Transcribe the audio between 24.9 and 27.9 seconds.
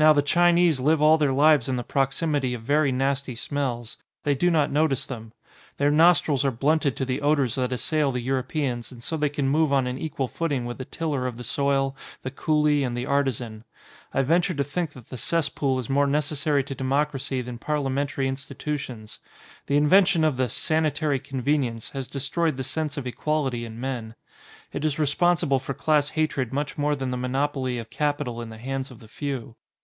responsible for class hatred much more than the monopoly of